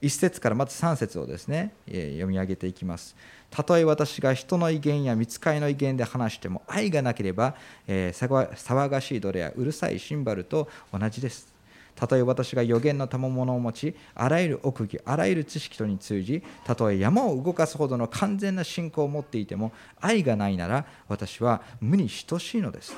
[0.00, 3.16] 1節からまず3節をですね、え読み上げていきます。
[3.50, 7.54] たとえ私が人の威厳や見つかりの威厳で話しても愛がなければ、
[7.86, 11.57] えー、騒がしい奴隷やうるさいシンバルと同じです。
[11.98, 22.94] たとえ私が予言の賜物を持ち、あらゆる奥義、あらゆる知識とに通じ、たとえ山を動かすほどの完全な信仰を持っていても、愛がないなら私は無に等しいのです。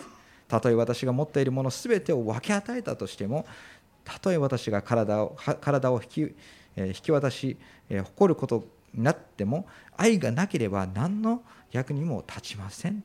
[0.49, 3.47] たとえ私が持っているものすべてを分け与えたとしても、
[4.05, 6.35] たとえ私が体を体を引き
[6.77, 7.57] 引き渡し
[7.89, 13.03] 誇ることになっても愛がなければ何の役にも立ちません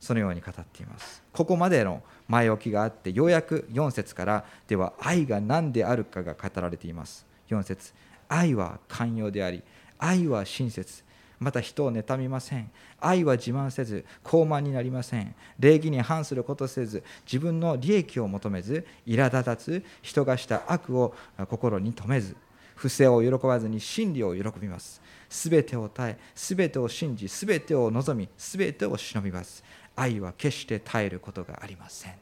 [0.00, 1.22] そのように語っています。
[1.32, 7.26] ここまでの前置きがあってようやく4節からでは愛が何であるかが語られています。
[7.50, 7.92] 4節
[8.28, 9.62] 愛は寛容であり
[9.98, 11.04] 愛は親切。
[11.38, 12.70] また人を妬みません。
[12.98, 15.34] 愛は自慢せず高慢になりません。
[15.58, 21.14] 礼儀に反することせず自分の利益を求めず苛立たず人がした悪を
[21.48, 22.36] 心に留めず
[22.76, 25.00] 不正を喜ばずに真理を喜びます。
[25.28, 29.64] すべてを耐え、すべてを信じ、すべてを望み、すべてを忍びます。
[29.96, 32.14] 愛は決して耐えることがありません。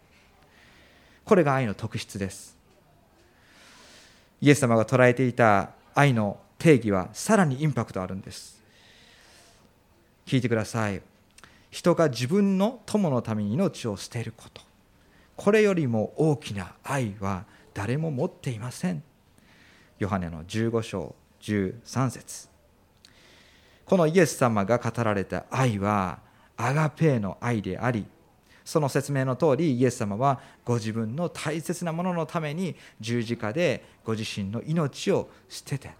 [1.24, 2.56] これが愛の特質です。
[4.40, 8.62] イエス様が捉えていた愛の定義はさらにインパクトあるんです。
[10.26, 11.02] 聞いてください。
[11.70, 14.62] 人が自分の友のために命を捨てること。
[15.36, 19.02] これよりも大きな愛は誰も持っていません。
[19.98, 22.48] ヨハネの15章13節
[23.84, 26.18] このイエス様が語られた愛は
[26.56, 28.06] アガペーの愛であり
[28.64, 35.90] その説明の通りイエス様はご自分の大切なもののために十字架でご自身の命を捨てて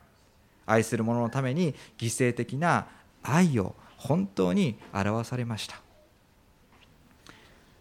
[0.67, 2.87] 愛する者のために犠牲的な
[3.23, 5.81] 愛を本当に表されました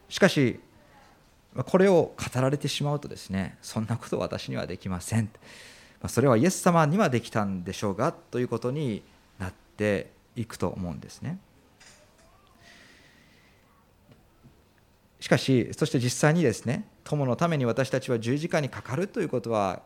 [0.10, 0.60] しかし
[1.66, 5.30] これを語られてしまうとですねそんなこと私にはできません
[6.08, 9.04] それはイエス様にはできたんでしょうがということに
[9.40, 11.38] なっていくと思うんですね。
[15.24, 19.82] しかしそして実際にですね友のために私たちは十字架にかかるということは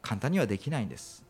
[0.00, 1.24] 簡単にはできないんです。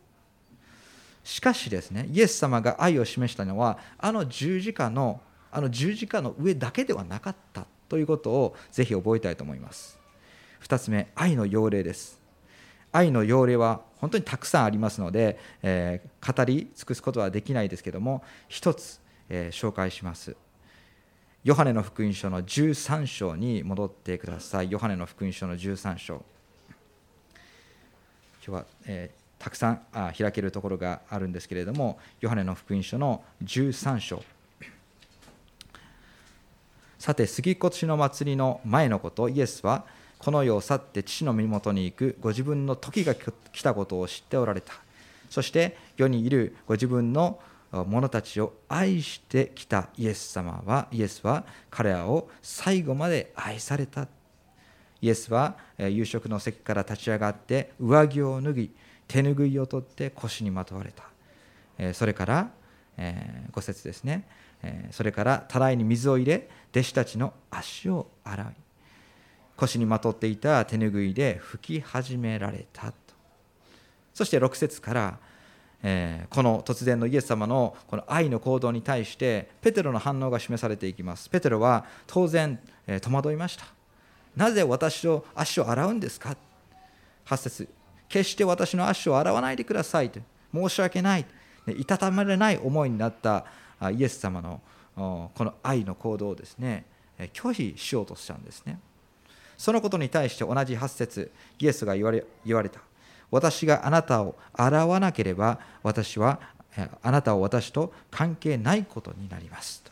[1.23, 9.97] しかしですねイエス様が愛を示したのはあの十字架のあの十字架の上だけではなかったということをぜひ覚えたいと思います。
[10.61, 12.21] 2つ目愛の要領です。
[12.91, 20.37] 愛の要例は本当にたくさんありますので、えー、語り尽くすことはできないですけども一つ、えー、紹介します
[21.45, 24.71] ヨハネの福音書の13章に戻ってください。
[24.71, 26.15] ヨハネの福音書の13章。
[26.15, 26.23] 今
[28.41, 34.23] 日は、えー、たくさんあ開けるところがあるんですけれどもヨハネの福音書の13章。
[36.97, 39.29] さて杉越の祭りの前のこと。
[39.29, 39.85] イエスは
[40.17, 44.73] この世を去って父の身元に行くご自分の時が来たことを知っておられた。
[45.29, 47.39] そして世にいるご自分の
[47.83, 54.07] 者たちを愛してきたイエス様はイエスは彼らを最後まで愛された。
[55.01, 58.71] イエスは夕食の席から立ち上がって上着を脱ぎ
[59.07, 61.93] 手ぬぐいを取って腰にまとわれた。
[61.93, 62.49] それから
[62.97, 64.25] 5節ですね。
[64.91, 68.47] それからたらいに水を入れ弟子たちの足を洗い
[69.57, 72.97] 腰にまとっていた手ぬぐいで拭き始められたと。
[74.13, 75.19] そして6節から
[75.87, 81.29] えー、この突然のイエス様のこの愛の行動に対してペテロの反応が示されていきます。
[81.29, 83.65] ペテロは当然、えー、戸惑いました。
[84.35, 86.35] なぜ私の足を洗うんですか
[87.27, 87.69] ？8節。
[88.09, 90.19] 決して私の足を洗わないでくださいと。
[90.51, 91.25] 申し訳ない。
[91.67, 93.45] いたたまれない思いになった
[93.93, 94.61] イエス様の
[94.95, 96.85] この愛の行動をですね
[97.33, 98.79] 拒否しようとしたんですね。
[99.55, 102.79] そのことに対して同じ8節イエスが言われ言われた。
[103.35, 106.39] 私があなたを洗わなければ私は
[107.01, 109.83] あなたを私と関係ないことになります。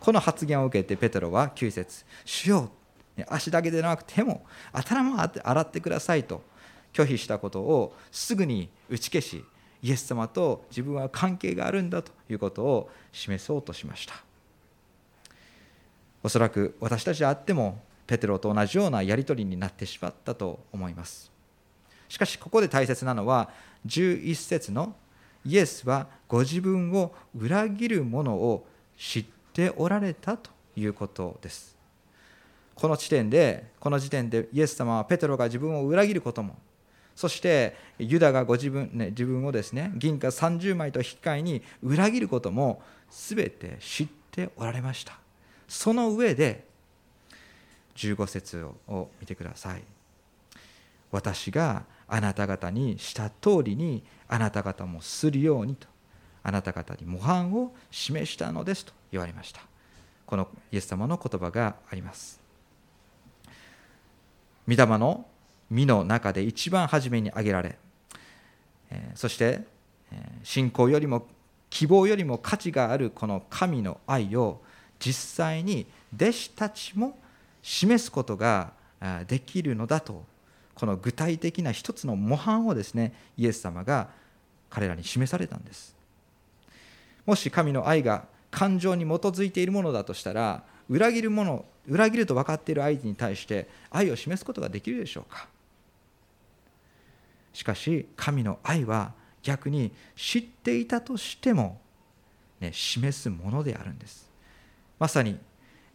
[0.00, 2.70] この発言を受けてペテロは9節主よ
[3.28, 6.42] 足だけでなく手も頭も洗ってくださいと
[6.92, 9.44] 拒否したことをすぐに打ち消し
[9.80, 14.14] イエス様と自分は関係があるんだということを示そうとしました。
[16.24, 21.31] おそらく私たちであってもペテロと同じようなやり取りになってしまったと思います。
[22.12, 23.48] しかしここで大切なのは
[23.86, 24.94] 11節の
[25.46, 28.66] イエスはご自分を裏切る者を
[28.98, 31.74] 知っておられたということです。
[32.74, 36.58] この地点でこの時点でイエス様はペテロが自分を裏切ることも
[37.16, 45.18] そしてユダがご自分,、ね、自分をですね銀貨30枚と引き換えに裏切ることも全て知っておられました。
[45.66, 46.66] その上で
[47.96, 49.82] 15節を見てください。
[51.10, 51.84] 私が
[52.14, 55.88] あなた方にした通りにあなた方もするようにと
[56.42, 59.62] あなた方に模範を示したのですと言われました。
[60.26, 62.38] このイエス様の言葉があります。
[64.68, 65.24] 御霊の
[65.70, 67.78] 身の中で一番初めに挙げられ
[69.14, 69.62] そして
[70.42, 71.26] 信仰よりも
[71.70, 74.60] 希望よりも価値があるこの神の愛を
[74.98, 77.18] 実際に弟子たちも
[77.62, 78.74] 示すことが
[79.26, 80.24] できるのだと
[80.74, 84.08] この具体的な一つの模範をですねイエス様が
[84.70, 85.94] 彼らに示されたんです。
[87.26, 95.48] もし神の愛が感情に基づいているものだとしたら裏切るもの裏切ると分かっている相手に対して愛を示すことができるでしょうか？
[97.52, 99.12] しかし神の愛は
[99.42, 101.80] 逆に知っていたとしても、
[102.60, 104.30] ね、示すものであるんです。
[104.98, 105.38] まさに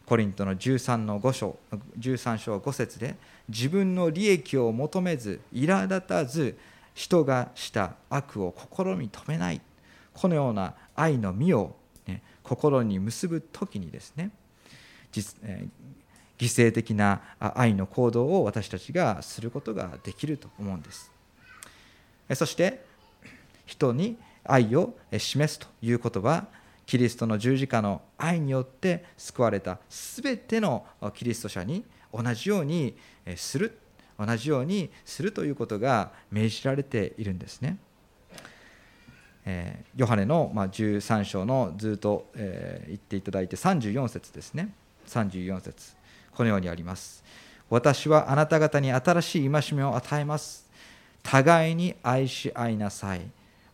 [0.07, 1.57] コリントの13の5章
[1.99, 3.15] 13章5節で
[3.49, 6.57] 自分の利益を求めず苛立たず
[6.93, 9.61] 人がした悪を心に留めない。
[10.13, 11.75] このような愛の実を、
[12.07, 14.31] ね、心に結ぶ時にですね
[15.11, 21.11] 実、えー、犠牲的な愛の行動を私たちがすることができると思うんです。
[22.33, 22.83] そして
[23.65, 26.47] 人に愛を示すということは
[26.87, 31.83] キリストの十字架の愛によって救われた全てのキリスト者に
[32.13, 32.95] 同じように
[33.35, 33.77] する
[34.17, 37.77] 同じようにするということが命じられているんですね。
[39.45, 44.73] えヨハネの13章のずっと言っていただいて34節ですね。
[45.07, 45.93] 34節。
[46.33, 47.23] このようにあります。
[47.69, 50.65] 私はあなた方に新しい戒めを与えます。
[51.21, 53.21] 互いに愛し合いなさい。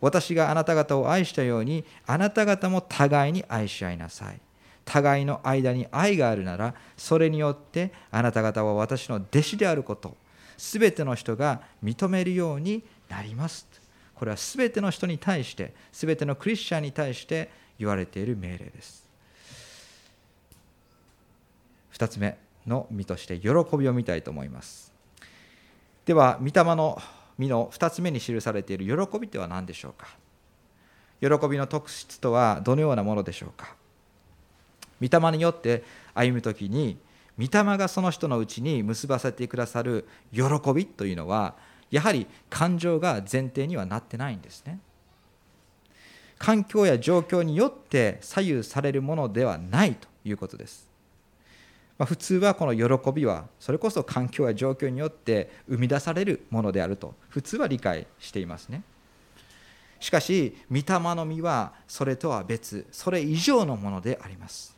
[0.04, 4.40] 私があなた方を愛したようにあなた方も互いに愛し合いなさい。
[4.84, 10.18] 互いの間に愛があるならそれによってあなた方は私の弟子であること
[10.58, 13.66] すべての人が認めるようになります。
[14.14, 17.50] これはすべての人に対してすべてのクリスチャンに対して
[17.80, 19.08] 言われている命令です。
[21.94, 22.38] 2つ目
[22.68, 24.92] の身として喜びを見たいと思います。
[26.06, 27.02] では御霊の
[27.38, 30.08] 実の2つ目に記されている喜びとは何でしょうか？
[31.20, 33.76] 喜びの特質とはどのようなものでしょうか？
[35.02, 36.98] 御霊によって歩む時に
[37.38, 41.56] 御霊がその人のうちに結ばせてくださる喜びというのは
[41.90, 44.80] やはり感情が前提にはなってないんですね。
[46.38, 50.93] 環境や状況によって左右されるものではないということです。
[51.98, 58.84] まあ、普通はこの喜びはそれこそ環境や状況によって生み出されるものであると普通は理解していますね。
[60.00, 60.84] しかし御霊
[61.16, 64.76] の実はそれとは別それ以上のものであります。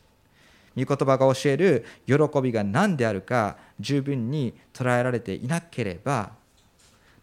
[0.76, 6.32] 御言葉が教える喜びが何であるか十分に捉えられていなければ、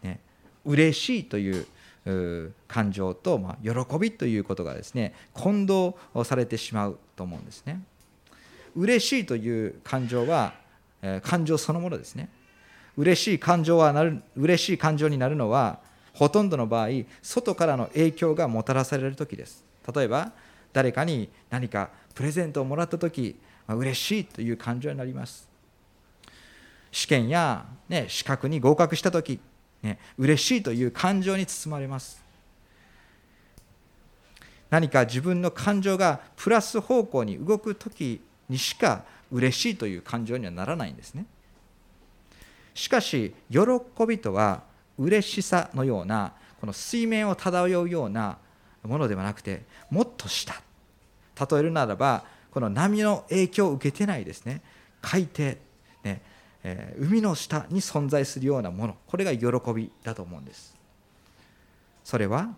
[0.02, 0.20] ね、
[0.66, 1.66] 嬉しいという
[2.68, 7.84] 感情と、まあ、喜びということがですね混同されてしまうと思うんですね。
[8.76, 10.54] 嬉しいという感情は、
[11.02, 12.30] え感情そのものですね。
[12.98, 15.80] 嬉しい感情はなる嬉しい感情になるのは
[16.14, 16.90] ほとんどの場合
[17.22, 19.64] 外からの影響がもたらされる時です。
[19.94, 20.32] 例えば
[20.72, 23.36] 誰かに何かプレゼントをもらった時、
[23.68, 25.50] まあ、嬉しいという感情になります。
[26.92, 29.40] 試験や、ね、資格に合格した時、
[29.82, 32.22] ね、嬉しいという感情に包まれます。
[34.70, 41.26] 何か自分の感情がプラス方向に動く時にしか嬉しいという感情にはならないんですね。
[42.74, 43.60] しかし喜
[44.08, 44.64] びとは
[44.98, 48.38] 嬉しさのようなこの水面を漂うような
[48.84, 50.62] ものではなくてもっと下。
[51.40, 54.62] 例えるならばこの波の影響を受けてないですね。
[55.02, 55.58] 海底、
[56.04, 56.22] ね
[56.64, 58.96] えー、海の下に存在するようなもの。
[59.08, 60.78] これが喜びだと思うんです。
[62.04, 62.54] それは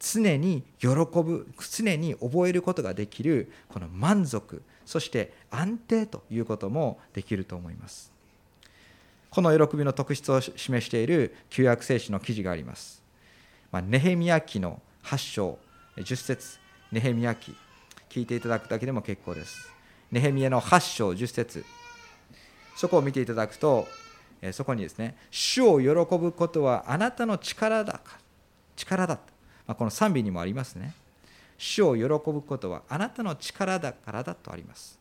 [0.00, 8.12] 常に喜ぶ常に覚えることができるこの満足そして安定ということもできると思います。
[9.30, 13.02] この喜びの特質を示している旧約聖書の記事があります、
[13.72, 15.58] まあ、ネヘミヤ記の8章
[15.96, 16.58] 10節
[16.92, 17.54] ネヘミヤ記。
[18.08, 19.68] 聞いていただくだけでも結構です。
[20.12, 21.64] ネヘミヤの8章10節。
[22.76, 23.86] そこを見ていただくと
[24.52, 28.18] そこにですね主を喜ぶことはあなたの力だか
[28.76, 29.18] 力だ
[29.66, 30.92] まあ、この賛美にもありますね。
[31.58, 34.98] 主を喜ぶことはあなたの力だからだとあります。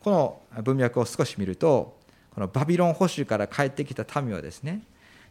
[0.00, 1.96] この文脈を少し見ると
[2.34, 4.82] このバビロン保守から帰ってきた民はですね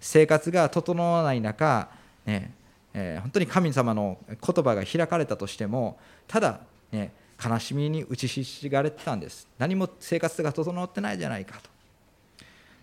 [0.01, 1.89] 生活が整わない中、
[2.25, 2.51] ね
[2.93, 6.59] えー、本当に神様の言葉が開かれたとしてもただ、
[6.91, 9.47] ね、悲しみに打ちひしがれてたんです。
[9.57, 11.69] 何も生活が整ってないじゃないかと。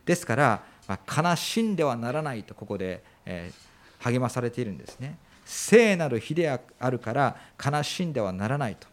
[0.07, 5.17] ですから、まあ、悲しんではならないとここで、えー励まされているんですね。
[5.53, 8.89] 聖なる日であるから悲しんではならないと。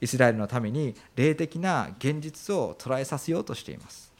[0.00, 4.12] イスラエルのために霊的な現実を捉えさせようとしています。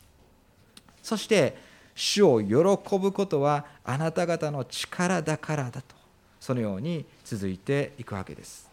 [1.02, 1.56] そして
[1.94, 5.94] 主を喜ぶことはあなた方の力だからだと
[6.40, 8.68] そのように続いていくわけです。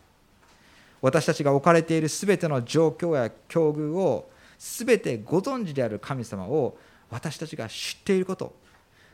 [0.99, 6.76] 私たちが置かれている全ての状況や境遇を全てご存知である神様を
[7.12, 8.51] 私たちが知っていること。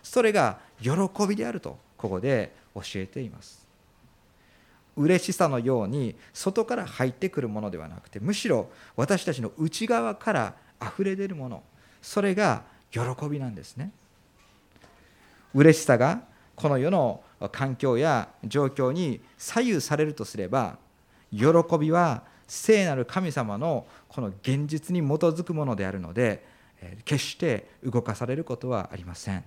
[0.01, 0.91] それが喜
[1.27, 3.67] びであるとここで教えています
[4.95, 11.63] 嬉しさのように外から入ってくるものではなくてむしろ私たちの内側から溢れ出るもの
[12.01, 13.91] それが喜びなんですね
[15.53, 16.21] 嬉しさが
[16.55, 20.77] この世の環境や状況に左右されるとすれば
[21.31, 21.47] 喜
[21.79, 26.45] びは聖なる神様のこの現実に基づくものであるので
[27.05, 29.43] 決して動かされることはありません。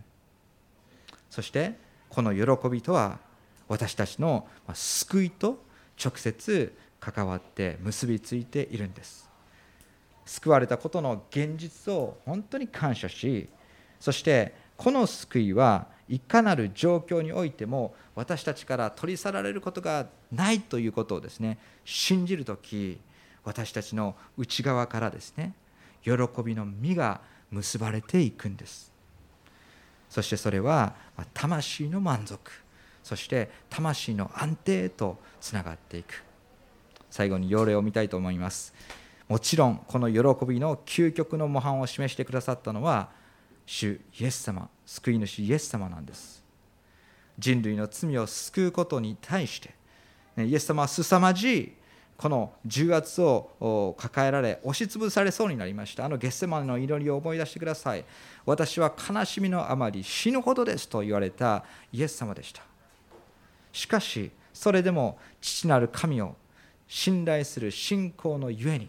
[1.30, 1.78] そして
[2.08, 3.18] この喜びとは
[3.68, 5.62] 私たちの救いと
[6.02, 9.26] 直接関わって結びついているんです。
[10.26, 13.48] 救われたことの現実を本当に感謝し
[14.00, 23.00] そしてこの救いはいかなる状況においても私たちから取り去られることがないということをですね信じる時
[23.44, 25.54] 私たちの内側からですね
[26.02, 26.12] 喜
[26.44, 28.95] びの実が結ばれていくんです。
[30.08, 30.94] そしてそれは
[31.34, 32.50] 魂の満足。
[33.02, 36.24] そして魂の安定へとつながっていく。
[37.10, 38.74] 最後に要例を見たいと思います。
[39.28, 43.08] もちろんこの喜びの究極の模範を示してくださったのは
[43.64, 46.44] 主イエス様救い主イエス様なんです。
[47.38, 49.74] 人類の罪を救うことに対して
[50.38, 51.72] イエス様は凄まじい
[52.16, 56.04] この重圧を抱えられ押しつぶされそうになりました。
[56.04, 58.04] あのゲッセマネの祈りを思い出してください。
[58.44, 62.62] 私は悲しみのあまり死ぬほどですと言われたイエス様でした。
[63.72, 66.34] しかしそれでも父なる神を
[66.88, 68.88] 信頼する信仰のゆえに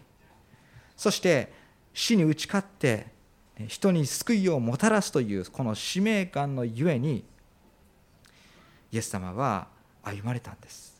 [0.96, 1.52] そして
[1.92, 3.08] 死に打ち勝って
[3.66, 7.24] 人に救いをもたらすというこの使命感のゆえに
[8.90, 9.68] イエス様は
[10.02, 10.97] 歩まれたんです。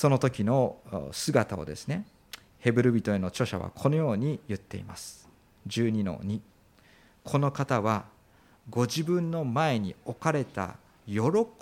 [0.00, 0.78] その時の
[1.12, 2.06] 姿をですね
[2.60, 5.28] ヘブル人への著者はこのように言っています。
[5.68, 6.40] 12の2
[7.22, 8.06] この方は
[8.70, 10.76] ご自分の前に置かれた
[11.06, 11.20] 喜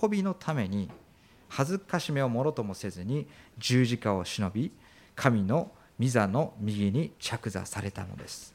[0.09, 0.89] びのために
[1.49, 3.27] 恥ずかしめをもろともせずに
[3.59, 4.71] 十字架を忍び
[5.17, 8.55] 神の御座の右に着座されたのです。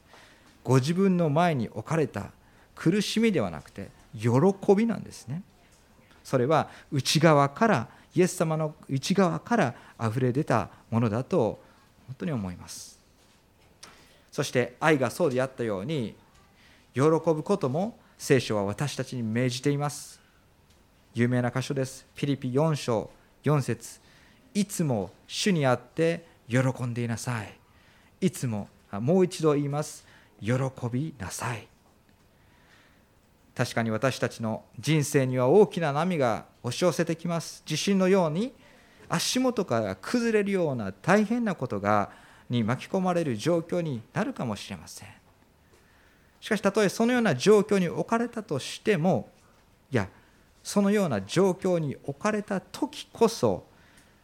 [0.62, 2.30] ご自分の前に置かれた
[2.74, 4.30] 苦しみではなくて喜
[4.74, 5.42] びなんですね。
[6.22, 11.60] それは内側からイエス様の内側から溢れ出たものだと
[12.06, 12.98] 本当に思います。
[14.30, 16.14] そして愛がそうであったように
[16.92, 20.20] 喜ぶことも聖書は私たちに命じています。
[21.14, 22.06] 有名な箇所です。
[22.14, 23.10] ピリピ4章
[23.44, 24.00] 4節。
[24.54, 27.58] いつも主にあって喜んでいなさい。
[28.20, 30.06] いつももう一度言います。
[30.40, 30.52] 喜
[30.90, 31.66] びなさい。
[33.54, 37.62] 確かに私たちの人生には大きな波が押し寄せてきます。
[37.64, 38.52] 地震のように
[39.08, 42.10] 足元から崩れるような大変なことが
[42.50, 45.08] に巻き込まれる状況になるかもしれません。
[46.40, 49.30] しかしたとえそのような状況に置かれたとしても
[49.90, 50.08] いや
[50.62, 53.64] そのような状況に置かれた時こそ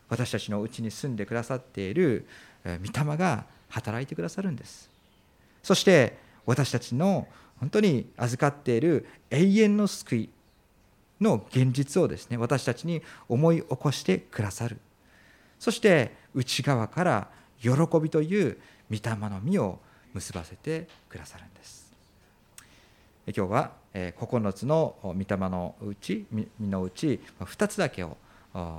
[0.09, 2.27] 私たちのうちに住んでくださっている
[2.65, 2.71] 御
[3.11, 4.91] 霊が働いてくださるんです。
[5.63, 7.29] そして私たちの
[7.61, 10.31] 本当に預かっている永遠の救い
[11.21, 14.79] の現実をですね私たちに思い起こしてくださる。
[15.59, 17.29] そして内側から
[17.61, 17.71] 喜
[18.03, 18.59] びという
[18.91, 19.79] 御霊の実を
[20.15, 21.93] 結ばせてくださるんです。
[23.27, 28.17] 今日は9つの御霊のうち実のうち2つだけを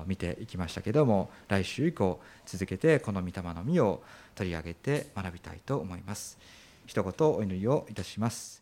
[0.08, 4.02] 見ていきましたけども来週以降続けてこの御霊の実を
[4.36, 6.40] 取り上げて学びたいと思います。
[6.88, 8.61] 一言お祈りをいたします。